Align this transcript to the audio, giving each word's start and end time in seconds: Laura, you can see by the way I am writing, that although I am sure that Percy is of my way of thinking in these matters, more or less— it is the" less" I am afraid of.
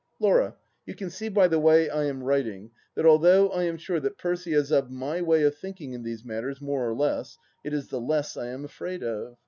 Laura, 0.19 0.55
you 0.87 0.95
can 0.95 1.11
see 1.11 1.29
by 1.29 1.47
the 1.47 1.59
way 1.59 1.87
I 1.87 2.05
am 2.05 2.23
writing, 2.23 2.71
that 2.95 3.05
although 3.05 3.49
I 3.51 3.65
am 3.65 3.77
sure 3.77 3.99
that 3.99 4.17
Percy 4.17 4.51
is 4.51 4.71
of 4.71 4.89
my 4.89 5.21
way 5.21 5.43
of 5.43 5.55
thinking 5.55 5.93
in 5.93 6.01
these 6.01 6.25
matters, 6.25 6.59
more 6.59 6.89
or 6.89 6.95
less— 6.95 7.37
it 7.63 7.71
is 7.71 7.89
the" 7.89 8.01
less" 8.01 8.35
I 8.35 8.47
am 8.47 8.65
afraid 8.65 9.03
of. 9.03 9.37